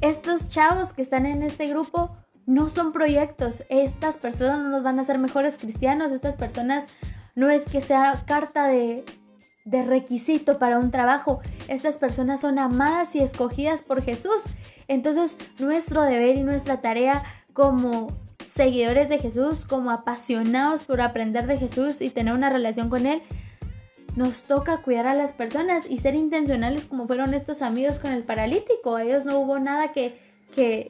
estos 0.00 0.48
chavos 0.48 0.92
que 0.92 1.02
están 1.02 1.26
en 1.26 1.42
este 1.42 1.66
grupo 1.66 2.16
no 2.46 2.68
son 2.68 2.92
proyectos. 2.92 3.64
Estas 3.68 4.16
personas 4.16 4.58
no 4.58 4.68
nos 4.68 4.82
van 4.82 4.98
a 4.98 5.02
hacer 5.02 5.18
mejores 5.18 5.58
cristianos. 5.58 6.12
Estas 6.12 6.34
personas 6.36 6.86
no 7.34 7.50
es 7.50 7.64
que 7.64 7.80
sea 7.80 8.24
carta 8.26 8.66
de, 8.66 9.04
de 9.70 9.82
requisito 9.82 10.58
para 10.58 10.78
un 10.78 10.90
trabajo. 10.90 11.40
Estas 11.68 11.96
personas 11.96 12.40
son 12.40 12.58
amadas 12.58 13.14
y 13.14 13.20
escogidas 13.20 13.82
por 13.82 14.02
Jesús. 14.02 14.42
Entonces 14.88 15.36
nuestro 15.58 16.02
deber 16.02 16.36
y 16.36 16.42
nuestra 16.42 16.80
tarea 16.80 17.22
como 17.52 18.08
seguidores 18.46 19.08
de 19.08 19.18
Jesús, 19.18 19.64
como 19.64 19.90
apasionados 19.90 20.84
por 20.84 21.00
aprender 21.00 21.46
de 21.46 21.58
Jesús 21.58 22.00
y 22.00 22.10
tener 22.10 22.32
una 22.32 22.50
relación 22.50 22.88
con 22.88 23.06
Él, 23.06 23.22
nos 24.16 24.44
toca 24.44 24.82
cuidar 24.82 25.06
a 25.06 25.14
las 25.14 25.32
personas 25.32 25.84
y 25.88 25.98
ser 25.98 26.14
intencionales 26.14 26.84
como 26.84 27.06
fueron 27.06 27.34
estos 27.34 27.62
amigos 27.62 27.98
con 27.98 28.12
el 28.12 28.24
paralítico. 28.24 28.96
A 28.96 29.04
ellos 29.04 29.24
no 29.24 29.38
hubo 29.38 29.58
nada 29.58 29.92
que, 29.92 30.18
que, 30.54 30.88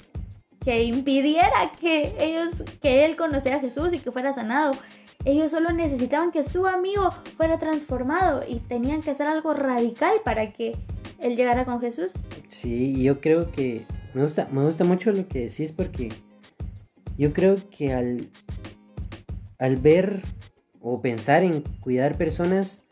que 0.65 0.85
impidiera 0.85 1.73
que 1.81 2.15
ellos, 2.21 2.65
que 2.81 3.05
él 3.05 3.17
conociera 3.17 3.59
a 3.59 3.61
Jesús 3.61 3.93
y 3.93 3.99
que 3.99 4.13
fuera 4.13 4.33
sanado. 4.33 4.73
Ellos 5.25 5.51
solo 5.51 5.73
necesitaban 5.73 6.31
que 6.31 6.43
su 6.43 6.67
amigo 6.67 7.11
fuera 7.37 7.59
transformado 7.59 8.43
y 8.47 8.61
tenían 8.61 9.03
que 9.03 9.11
hacer 9.11 9.27
algo 9.27 9.53
radical 9.53 10.15
para 10.25 10.53
que 10.53 10.77
él 11.19 11.37
llegara 11.37 11.65
con 11.65 11.81
Jesús. 11.81 12.13
Sí, 12.49 13.03
yo 13.03 13.21
creo 13.21 13.51
que 13.51 13.85
me 14.15 14.23
gusta, 14.23 14.49
me 14.51 14.65
gusta 14.65 14.85
mucho 14.85 15.11
lo 15.13 15.27
que 15.29 15.49
decís 15.49 15.73
porque 15.73 16.11
yo 17.17 17.33
creo 17.33 17.57
que 17.71 17.93
al, 17.93 18.31
al 19.59 19.77
ver 19.77 20.23
o 20.81 21.01
pensar 21.01 21.43
en 21.43 21.63
cuidar 21.81 22.17
personas, 22.17 22.83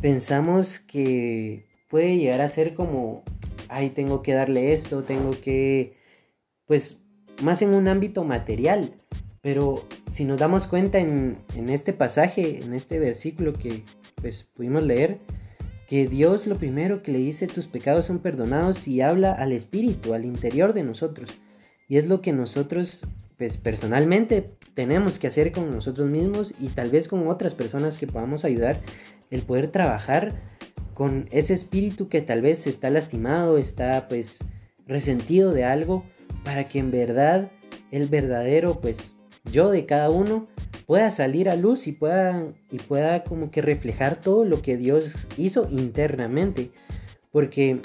pensamos 0.00 0.78
que 0.78 1.64
puede 1.90 2.16
llegar 2.16 2.40
a 2.40 2.48
ser 2.48 2.74
como, 2.74 3.22
ay, 3.68 3.90
tengo 3.90 4.22
que 4.22 4.32
darle 4.32 4.72
esto, 4.72 5.02
tengo 5.04 5.32
que, 5.32 5.96
pues, 6.66 7.02
más 7.42 7.62
en 7.62 7.74
un 7.74 7.88
ámbito 7.88 8.24
material. 8.24 8.97
Pero 9.40 9.86
si 10.08 10.24
nos 10.24 10.38
damos 10.38 10.66
cuenta 10.66 10.98
en, 10.98 11.38
este 11.68 11.92
pasaje, 11.92 12.60
en 12.62 12.74
este 12.74 12.98
versículo 12.98 13.52
que 13.52 13.84
pues 14.20 14.44
pudimos 14.54 14.82
leer, 14.82 15.18
que 15.86 16.06
Dios 16.06 16.46
lo 16.46 16.56
primero 16.56 17.02
que 17.02 17.12
le 17.12 17.18
dice, 17.18 17.46
tus 17.46 17.66
pecados 17.66 18.06
son 18.06 18.18
perdonados 18.18 18.86
y 18.88 19.00
habla 19.00 19.32
al 19.32 19.52
espíritu, 19.52 20.12
al 20.12 20.24
interior 20.24 20.74
de 20.74 20.82
nosotros. 20.82 21.30
Y 21.88 21.96
es 21.96 22.06
lo 22.06 22.20
que 22.20 22.32
nosotros, 22.32 23.06
pues 23.38 23.56
personalmente, 23.56 24.50
tenemos 24.74 25.18
que 25.18 25.28
hacer 25.28 25.52
con 25.52 25.70
nosotros 25.70 26.08
mismos 26.08 26.52
y 26.60 26.68
tal 26.68 26.90
vez 26.90 27.08
con 27.08 27.26
otras 27.28 27.54
personas 27.54 27.96
que 27.96 28.06
podamos 28.06 28.44
ayudar, 28.44 28.80
el 29.30 29.42
poder 29.42 29.68
trabajar 29.68 30.32
con 30.94 31.28
ese 31.30 31.54
espíritu 31.54 32.08
que 32.08 32.22
tal 32.22 32.42
vez 32.42 32.66
está 32.66 32.90
lastimado, 32.90 33.56
está 33.56 34.08
pues 34.08 34.40
resentido 34.86 35.52
de 35.52 35.64
algo, 35.64 36.04
para 36.44 36.68
que 36.68 36.80
en 36.80 36.90
verdad 36.90 37.50
el 37.90 38.08
verdadero 38.08 38.80
pues 38.80 39.17
yo 39.50 39.70
de 39.70 39.86
cada 39.86 40.10
uno 40.10 40.48
pueda 40.86 41.10
salir 41.10 41.48
a 41.48 41.56
luz 41.56 41.86
y 41.86 41.92
pueda, 41.92 42.44
y 42.70 42.78
pueda 42.78 43.24
como 43.24 43.50
que 43.50 43.62
reflejar 43.62 44.20
todo 44.20 44.44
lo 44.44 44.62
que 44.62 44.76
Dios 44.76 45.28
hizo 45.36 45.68
internamente. 45.70 46.70
Porque 47.30 47.80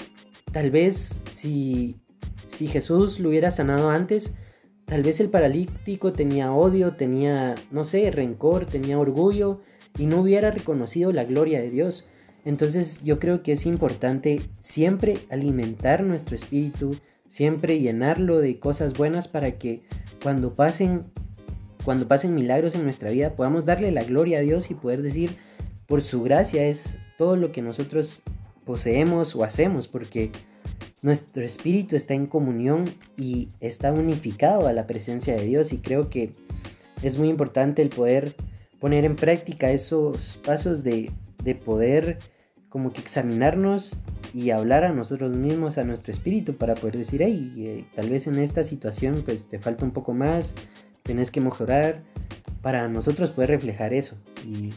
tal 0.52 0.70
vez 0.70 1.20
si, 1.30 1.96
si 2.46 2.66
Jesús 2.66 3.20
lo 3.20 3.28
hubiera 3.28 3.50
sanado 3.50 3.90
antes, 3.90 4.32
tal 4.86 5.02
vez 5.02 5.20
el 5.20 5.30
paralítico 5.30 6.12
tenía 6.12 6.52
odio, 6.52 6.96
tenía, 6.96 7.54
no 7.70 7.84
sé, 7.84 8.10
rencor, 8.10 8.66
tenía 8.66 8.98
orgullo 8.98 9.60
y 9.98 10.06
no 10.06 10.20
hubiera 10.20 10.50
reconocido 10.50 11.12
la 11.12 11.24
gloria 11.24 11.60
de 11.60 11.70
Dios. 11.70 12.04
Entonces 12.44 13.02
yo 13.02 13.18
creo 13.18 13.42
que 13.42 13.52
es 13.52 13.66
importante 13.66 14.40
siempre 14.60 15.18
alimentar 15.30 16.02
nuestro 16.02 16.36
espíritu, 16.36 16.96
siempre 17.26 17.80
llenarlo 17.80 18.38
de 18.38 18.58
cosas 18.58 18.92
buenas 18.92 19.28
para 19.28 19.52
que 19.58 19.82
cuando 20.22 20.54
pasen 20.54 21.06
cuando 21.84 22.08
pasen 22.08 22.34
milagros 22.34 22.74
en 22.74 22.84
nuestra 22.84 23.10
vida, 23.10 23.34
podamos 23.36 23.64
darle 23.64 23.92
la 23.92 24.04
gloria 24.04 24.38
a 24.38 24.42
Dios 24.42 24.70
y 24.70 24.74
poder 24.74 25.02
decir, 25.02 25.36
por 25.86 26.02
su 26.02 26.22
gracia 26.22 26.64
es 26.64 26.94
todo 27.18 27.36
lo 27.36 27.52
que 27.52 27.62
nosotros 27.62 28.22
poseemos 28.64 29.36
o 29.36 29.44
hacemos, 29.44 29.88
porque 29.88 30.30
nuestro 31.02 31.44
espíritu 31.44 31.96
está 31.96 32.14
en 32.14 32.26
comunión 32.26 32.84
y 33.18 33.48
está 33.60 33.92
unificado 33.92 34.66
a 34.66 34.72
la 34.72 34.86
presencia 34.86 35.36
de 35.36 35.44
Dios. 35.44 35.72
Y 35.72 35.78
creo 35.78 36.08
que 36.08 36.32
es 37.02 37.18
muy 37.18 37.28
importante 37.28 37.82
el 37.82 37.90
poder 37.90 38.34
poner 38.80 39.04
en 39.04 39.16
práctica 39.16 39.70
esos 39.70 40.40
pasos 40.44 40.82
de, 40.82 41.10
de 41.42 41.54
poder 41.54 42.18
como 42.70 42.92
que 42.92 43.02
examinarnos 43.02 43.98
y 44.32 44.50
hablar 44.50 44.84
a 44.84 44.92
nosotros 44.92 45.36
mismos, 45.36 45.78
a 45.78 45.84
nuestro 45.84 46.12
espíritu, 46.12 46.56
para 46.56 46.74
poder 46.74 46.96
decir, 46.96 47.22
hey, 47.22 47.52
eh, 47.58 47.84
tal 47.94 48.10
vez 48.10 48.26
en 48.26 48.38
esta 48.38 48.64
situación 48.64 49.22
pues 49.24 49.48
te 49.48 49.60
falta 49.60 49.84
un 49.84 49.92
poco 49.92 50.12
más, 50.12 50.54
tenés 51.04 51.30
que 51.30 51.40
mejorar 51.40 52.02
para 52.62 52.88
nosotros 52.88 53.30
poder 53.30 53.50
reflejar 53.50 53.94
eso. 53.94 54.16
Y, 54.44 54.72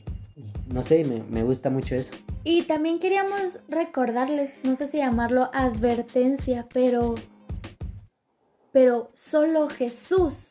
no 0.72 0.84
sé, 0.84 1.04
me, 1.06 1.44
gusta 1.44 1.70
mucho 1.70 1.96
eso. 1.96 2.14
Y 2.44 2.64
también 2.64 3.00
queríamos 3.00 3.60
recordarles, 3.70 4.56
no 4.64 4.76
sé 4.76 4.88
si 4.88 4.98
llamarlo 4.98 5.50
advertencia, 5.54 6.68
pero, 6.72 7.16
pero 8.72 9.10
solo 9.14 9.70
Jesús 9.70 10.50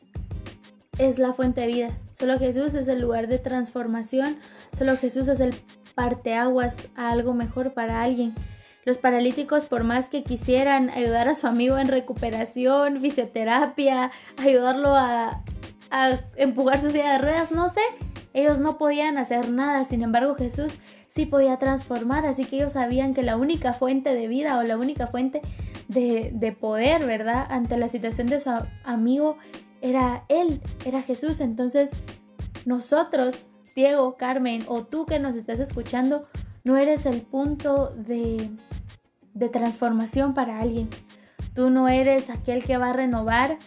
es 0.97 1.19
la 1.19 1.33
fuente 1.33 1.61
de 1.61 1.67
vida. 1.67 1.97
Solo 2.11 2.39
Jesús 2.39 2.73
es 2.73 2.87
el 2.87 2.99
lugar 2.99 3.27
de 3.27 3.37
transformación. 3.37 4.37
Solo 4.75 4.97
Jesús 4.97 5.27
es 5.27 5.39
el 5.39 5.53
parteaguas 5.93 6.75
a 6.95 7.11
algo 7.11 7.35
mejor 7.35 7.73
para 7.73 8.01
alguien. 8.01 8.33
Los 8.83 8.97
paralíticos, 8.97 9.65
por 9.65 9.83
más 9.83 10.09
que 10.09 10.23
quisieran 10.23 10.89
ayudar 10.89 11.27
a 11.27 11.35
su 11.35 11.45
amigo 11.45 11.77
en 11.77 11.87
recuperación, 11.87 12.99
fisioterapia, 13.01 14.11
ayudarlo 14.37 14.95
a, 14.95 15.43
a 15.89 16.19
empujar 16.35 16.79
su 16.79 16.89
silla 16.89 17.13
de 17.13 17.17
ruedas, 17.19 17.51
no 17.51 17.69
sé. 17.69 17.81
Ellos 18.33 18.59
no 18.59 18.77
podían 18.77 19.17
hacer 19.17 19.49
nada, 19.49 19.85
sin 19.85 20.03
embargo 20.03 20.35
Jesús 20.35 20.79
sí 21.07 21.25
podía 21.25 21.57
transformar, 21.57 22.25
así 22.25 22.45
que 22.45 22.57
ellos 22.57 22.73
sabían 22.73 23.13
que 23.13 23.23
la 23.23 23.35
única 23.35 23.73
fuente 23.73 24.13
de 24.13 24.27
vida 24.27 24.57
o 24.59 24.63
la 24.63 24.77
única 24.77 25.07
fuente 25.07 25.41
de, 25.87 26.31
de 26.33 26.51
poder, 26.51 27.05
¿verdad? 27.05 27.47
Ante 27.49 27.77
la 27.77 27.89
situación 27.89 28.27
de 28.27 28.39
su 28.39 28.51
amigo 28.83 29.37
era 29.81 30.25
Él, 30.27 30.61
era 30.85 31.01
Jesús. 31.01 31.41
Entonces 31.41 31.91
nosotros, 32.65 33.49
Diego, 33.75 34.15
Carmen 34.15 34.63
o 34.67 34.83
tú 34.83 35.05
que 35.05 35.19
nos 35.19 35.35
estás 35.35 35.59
escuchando, 35.59 36.27
no 36.63 36.77
eres 36.77 37.05
el 37.05 37.21
punto 37.21 37.93
de, 37.95 38.49
de 39.33 39.49
transformación 39.49 40.33
para 40.33 40.59
alguien. 40.59 40.89
Tú 41.53 41.69
no 41.69 41.87
eres 41.87 42.29
aquel 42.29 42.63
que 42.63 42.77
va 42.77 42.89
a 42.89 42.93
renovar 42.93 43.57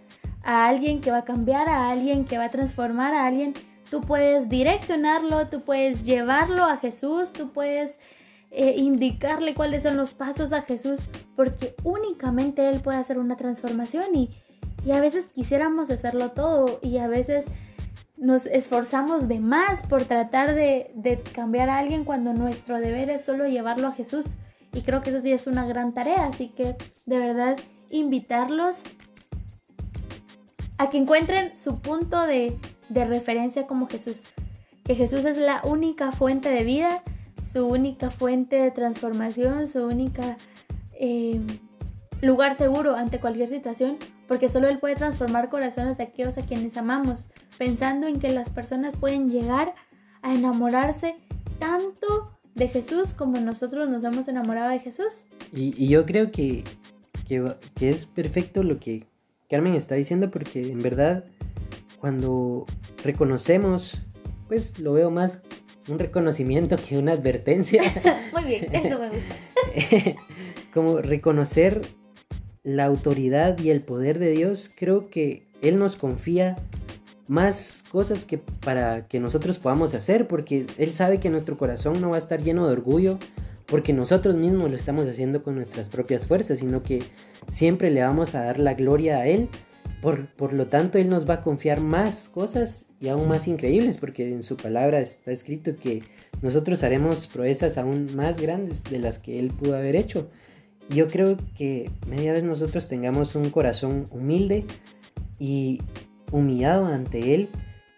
a 0.43 0.69
alguien 0.69 1.01
que 1.01 1.11
va 1.11 1.19
a 1.19 1.25
cambiar, 1.25 1.69
a 1.69 1.91
alguien 1.91 2.25
que 2.25 2.39
va 2.39 2.45
a 2.45 2.51
transformar, 2.51 3.15
a 3.15 3.27
alguien. 3.27 3.55
tú 3.91 4.01
puedes 4.01 4.49
direccionarlo, 4.49 5.49
tú 5.49 5.63
puedes 5.63 6.05
llevarlo 6.05 6.65
a 6.65 6.77
Jesús, 6.77 7.33
tú 7.33 7.51
puedes 7.51 7.99
eh, 8.53 8.75
indicarle 8.77 9.55
cuáles 9.55 9.83
son 9.83 9.97
los 9.97 10.13
pasos 10.13 10.53
a 10.53 10.63
Jesús, 10.63 11.09
porque 11.37 11.75
únicamente 11.83 12.69
Él 12.69 12.81
puede 12.81 12.99
hacer 12.99 13.19
una 13.19 13.37
transformación 13.37 14.15
y, 14.15 14.31
y 14.85 14.93
a 14.93 15.01
veces 15.01 15.27
quisiéramos 15.27 15.91
hacerlo 15.91 16.31
todo 16.31 16.79
y 16.83 16.99
a 16.99 17.09
veces 17.09 17.47
nos 18.17 18.47
esforzamos 18.47 19.29
de 19.29 19.41
más 19.41 19.87
por 19.87 20.05
tratar 20.05 20.55
de, 20.55 20.93
de, 20.95 21.21
cambiar 21.21 21.71
a 21.71 21.79
alguien 21.79 22.05
cuando 22.05 22.33
nuestro 22.35 22.79
deber 22.79 23.09
es 23.09 23.25
solo 23.25 23.47
llevarlo 23.47 23.89
a 23.89 23.93
Jesús. 23.93 24.27
Y 24.73 24.83
creo 24.83 25.03
que 25.03 25.11
eso 25.11 25.21
sí 25.21 25.33
es 25.33 25.47
una 25.47 25.67
gran 25.67 25.95
tarea, 25.95 26.27
así 26.27 26.49
que 26.49 26.77
de 27.07 27.19
verdad 27.19 27.57
invitarlos 27.89 28.85
a 30.81 30.89
que 30.89 30.97
encuentren 30.97 31.59
su 31.59 31.81
punto 31.81 32.27
de, 32.27 32.57
de 32.89 33.05
referencia 33.05 33.67
como 33.67 33.87
Jesús. 33.87 34.23
Que 34.83 34.95
Jesús 34.95 35.27
es 35.27 35.37
la 35.37 35.61
única 35.63 36.11
fuente 36.11 36.49
de 36.49 36.65
vida, 36.65 37.03
su 37.47 37.67
única 37.67 38.11
fuente 38.11 38.57
de 38.57 38.71
transformación, 38.71 39.69
su 39.69 39.85
única 39.85 40.39
eh, 40.95 41.39
lugar 42.23 42.55
seguro 42.55 42.97
ante 42.97 43.21
cualquier 43.21 43.51
situación, 43.51 43.99
porque 44.27 44.49
solo 44.49 44.69
Él 44.69 44.79
puede 44.79 44.97
transformar 44.97 45.51
corazones 45.51 45.99
de 45.99 46.05
aquellos 46.05 46.39
a 46.39 46.47
quienes 46.47 46.79
amamos, 46.79 47.27
pensando 47.59 48.07
en 48.07 48.19
que 48.19 48.31
las 48.31 48.49
personas 48.49 48.97
pueden 48.97 49.29
llegar 49.29 49.75
a 50.23 50.35
enamorarse 50.35 51.15
tanto 51.59 52.31
de 52.55 52.69
Jesús 52.69 53.13
como 53.13 53.39
nosotros 53.39 53.91
nos 53.91 54.03
hemos 54.03 54.29
enamorado 54.29 54.71
de 54.71 54.79
Jesús. 54.79 55.25
Y, 55.53 55.89
yo 55.89 56.07
creo 56.07 56.31
que, 56.31 56.65
que 57.27 57.91
es 57.91 58.07
perfecto 58.07 58.63
lo 58.63 58.81
que 58.81 59.10
Carmen 59.51 59.75
está 59.75 59.97
diciendo, 59.97 60.31
porque 60.31 60.71
en 60.71 60.81
verdad 60.81 61.25
cuando 61.99 62.67
reconocemos, 63.03 64.07
pues 64.49 64.79
lo 64.79 64.93
veo 64.93 65.11
más 65.11 65.43
un 65.89 65.99
reconocimiento 65.99 66.77
que 66.77 66.99
una 66.99 67.13
advertencia. 67.13 67.83
Muy 68.33 68.45
bien, 68.45 68.75
eso 68.75 68.99
me 68.99 69.11
gusta. 69.11 70.17
Como 70.73 70.99
reconocer 70.99 71.83
la 72.63 72.85
autoridad 72.85 73.59
y 73.59 73.71
el 73.71 73.83
poder 73.83 74.19
de 74.19 74.31
Dios, 74.31 74.71
creo 74.75 75.09
que 75.09 75.43
Él 75.63 75.79
nos 75.79 75.97
confía 75.97 76.57
más 77.27 77.85
cosas 77.91 78.25
que 78.25 78.39
para 78.39 79.09
que 79.09 79.21
nosotros 79.21 79.59
podamos 79.59 79.95
hacer, 79.95 80.29
porque 80.29 80.67
Él 80.79 80.93
sabe 80.93 81.19
que 81.19 81.31
nuestro 81.31 81.59
corazón 81.59 82.01
no 82.01 82.11
va 82.11 82.17
a 82.17 82.21
estar 82.21 82.43
lleno 82.43 82.67
de 82.67 82.73
orgullo, 82.73 83.19
porque 83.71 83.93
nosotros 83.93 84.35
mismos 84.35 84.69
lo 84.69 84.77
estamos 84.77 85.09
haciendo 85.09 85.43
con 85.43 85.55
nuestras 85.55 85.89
propias 85.89 86.27
fuerzas, 86.27 86.59
sino 86.59 86.83
que 86.83 87.03
siempre 87.49 87.91
le 87.91 88.03
vamos 88.03 88.35
a 88.35 88.43
dar 88.43 88.59
la 88.59 88.75
gloria 88.75 89.19
a 89.19 89.29
Él. 89.29 89.49
Por, 90.03 90.35
por, 90.35 90.53
lo 90.53 90.67
tanto, 90.67 90.99
Él 90.99 91.09
nos 91.09 91.29
va 91.29 91.35
a 91.35 91.41
confiar 91.43 91.81
más 91.81 92.29
cosas 92.29 92.87
y 93.01 93.09
aún 93.09 93.29
más 93.29 93.47
increíbles, 93.47 93.99
porque 93.99 94.29
en 94.29 94.43
su 94.43 94.57
palabra 94.57 95.01
está 95.01 95.31
escrito 95.31 95.77
que 95.77 96.03
nosotros 96.43 96.83
haremos 96.83 97.27
proezas 97.27 97.79
aún 97.79 98.09
más 98.17 98.41
grandes 98.41 98.83
de 98.85 98.99
las 98.99 99.19
que 99.19 99.39
Él 99.39 99.49
pudo 99.49 99.77
haber 99.77 99.95
hecho. 99.95 100.31
Yo 100.89 101.07
creo 101.07 101.37
que 101.57 101.91
media 102.09 102.33
vez 102.33 102.43
nosotros 102.43 102.89
tengamos 102.89 103.37
un 103.37 103.51
corazón 103.51 104.07
humilde 104.11 104.65
y 105.39 105.81
humillado 106.33 106.87
ante 106.87 107.35
Él, 107.35 107.51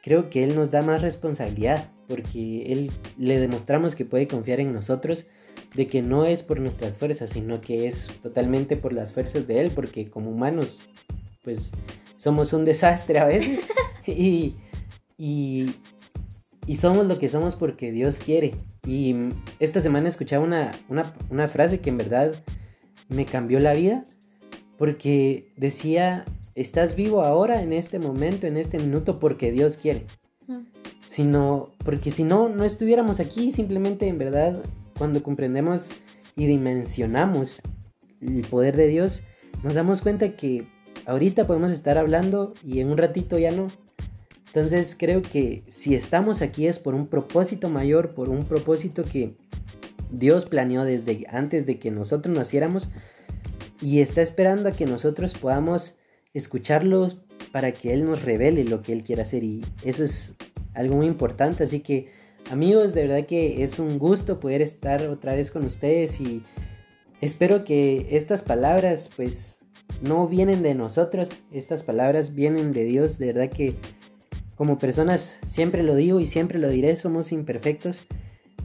creo 0.02 0.28
que 0.28 0.44
Él 0.44 0.54
nos 0.54 0.70
da 0.70 0.82
más 0.82 1.00
responsabilidad, 1.00 1.90
porque 2.08 2.64
Él 2.64 2.90
le 3.16 3.38
demostramos 3.38 3.94
que 3.94 4.04
puede 4.04 4.28
confiar 4.28 4.60
en 4.60 4.74
nosotros, 4.74 5.26
de 5.74 5.86
que 5.86 6.02
no 6.02 6.24
es 6.24 6.42
por 6.42 6.60
nuestras 6.60 6.98
fuerzas, 6.98 7.30
sino 7.30 7.60
que 7.60 7.86
es 7.86 8.08
totalmente 8.22 8.76
por 8.76 8.92
las 8.92 9.12
fuerzas 9.12 9.46
de 9.46 9.60
Él, 9.60 9.70
porque 9.70 10.10
como 10.10 10.30
humanos, 10.30 10.80
pues 11.42 11.72
somos 12.16 12.52
un 12.52 12.64
desastre 12.64 13.18
a 13.18 13.24
veces 13.24 13.66
y, 14.06 14.54
y, 15.16 15.74
y 16.66 16.76
somos 16.76 17.06
lo 17.06 17.18
que 17.18 17.28
somos 17.28 17.56
porque 17.56 17.90
Dios 17.90 18.18
quiere. 18.18 18.54
Y 18.86 19.14
esta 19.60 19.80
semana 19.80 20.08
escuchaba 20.08 20.44
una, 20.44 20.72
una, 20.88 21.14
una 21.30 21.48
frase 21.48 21.80
que 21.80 21.90
en 21.90 21.98
verdad 21.98 22.34
me 23.08 23.26
cambió 23.26 23.60
la 23.60 23.72
vida 23.72 24.04
porque 24.76 25.44
decía, 25.56 26.24
estás 26.54 26.96
vivo 26.96 27.22
ahora, 27.22 27.62
en 27.62 27.72
este 27.72 27.98
momento, 27.98 28.46
en 28.46 28.56
este 28.56 28.78
minuto, 28.78 29.18
porque 29.20 29.52
Dios 29.52 29.76
quiere. 29.76 30.06
Sino, 31.06 31.68
porque 31.84 32.10
si 32.10 32.24
no, 32.24 32.48
no 32.48 32.64
estuviéramos 32.64 33.20
aquí, 33.20 33.52
simplemente 33.52 34.06
en 34.06 34.18
verdad, 34.18 34.62
cuando 34.96 35.22
comprendemos 35.22 35.90
y 36.36 36.46
dimensionamos 36.46 37.62
el 38.20 38.42
poder 38.42 38.76
de 38.76 38.86
Dios, 38.86 39.22
nos 39.62 39.74
damos 39.74 40.02
cuenta 40.02 40.36
que 40.36 40.66
ahorita 41.06 41.46
podemos 41.46 41.70
estar 41.70 41.98
hablando 41.98 42.54
y 42.64 42.80
en 42.80 42.90
un 42.90 42.98
ratito 42.98 43.38
ya 43.38 43.50
no. 43.50 43.68
Entonces 44.46 44.96
creo 44.98 45.22
que 45.22 45.64
si 45.68 45.94
estamos 45.94 46.42
aquí 46.42 46.66
es 46.66 46.78
por 46.78 46.94
un 46.94 47.06
propósito 47.06 47.68
mayor, 47.68 48.14
por 48.14 48.28
un 48.28 48.44
propósito 48.44 49.04
que 49.04 49.34
Dios 50.10 50.44
planeó 50.44 50.84
desde 50.84 51.24
antes 51.30 51.64
de 51.64 51.78
que 51.78 51.90
nosotros 51.90 52.36
naciéramos 52.36 52.90
y 53.80 54.00
está 54.00 54.20
esperando 54.20 54.68
a 54.68 54.72
que 54.72 54.84
nosotros 54.84 55.34
podamos 55.34 55.96
escucharlos 56.34 57.18
para 57.50 57.72
que 57.72 57.92
Él 57.92 58.04
nos 58.04 58.22
revele 58.22 58.64
lo 58.64 58.82
que 58.82 58.92
Él 58.92 59.02
quiere 59.02 59.22
hacer 59.22 59.42
y 59.42 59.64
eso 59.84 60.04
es 60.04 60.34
algo 60.74 60.96
muy 60.96 61.06
importante. 61.06 61.64
Así 61.64 61.80
que 61.80 62.10
amigos, 62.50 62.94
de 62.94 63.06
verdad 63.06 63.26
que 63.26 63.62
es 63.64 63.78
un 63.78 63.98
gusto 63.98 64.40
poder 64.40 64.62
estar 64.62 65.06
otra 65.08 65.34
vez 65.34 65.50
con 65.50 65.64
ustedes 65.64 66.20
y 66.20 66.42
espero 67.20 67.64
que 67.64 68.08
estas 68.10 68.42
palabras 68.42 69.10
pues 69.14 69.58
no 70.00 70.26
vienen 70.26 70.62
de 70.62 70.74
nosotros, 70.74 71.40
estas 71.52 71.82
palabras 71.82 72.34
vienen 72.34 72.72
de 72.72 72.84
Dios, 72.84 73.18
de 73.18 73.26
verdad 73.32 73.50
que 73.50 73.76
como 74.56 74.78
personas 74.78 75.38
siempre 75.46 75.82
lo 75.82 75.94
digo 75.94 76.20
y 76.20 76.26
siempre 76.26 76.58
lo 76.58 76.68
diré, 76.68 76.96
somos 76.96 77.32
imperfectos 77.32 78.02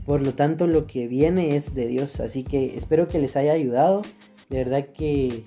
por 0.08 0.26
lo 0.26 0.34
tanto, 0.34 0.68
lo 0.68 0.88
que 0.88 1.06
viene 1.06 1.58
es 1.58 1.76
de 1.76 1.86
Dios. 1.86 2.22
Así 2.22 2.44
que 2.44 2.78
espero 2.78 3.10
que 3.10 3.20
les 3.20 3.36
haya 3.36 3.52
ayudado. 3.52 4.04
De 4.50 4.60
verdad 4.60 4.88
que 4.94 5.44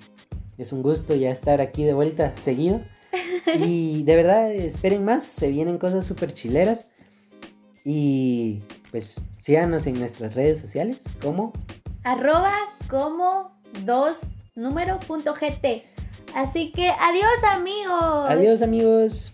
es 0.59 0.71
un 0.71 0.83
gusto 0.83 1.15
ya 1.15 1.31
estar 1.31 1.61
aquí 1.61 1.83
de 1.83 1.93
vuelta 1.93 2.33
seguido. 2.37 2.81
Y 3.57 4.03
de 4.03 4.15
verdad, 4.15 4.51
esperen 4.53 5.03
más. 5.03 5.23
Se 5.23 5.49
vienen 5.49 5.79
cosas 5.79 6.05
súper 6.05 6.31
chileras. 6.31 6.91
Y 7.83 8.61
pues 8.91 9.21
síganos 9.37 9.87
en 9.87 9.99
nuestras 9.99 10.35
redes 10.35 10.59
sociales 10.59 11.03
como 11.21 11.53
arroba 12.03 12.53
como 12.89 13.51
dos 13.85 14.19
número 14.55 14.99
punto 14.99 15.33
gt. 15.33 15.83
Así 16.35 16.71
que 16.71 16.89
adiós 16.89 17.43
amigos. 17.53 18.29
Adiós 18.29 18.61
amigos. 18.61 19.33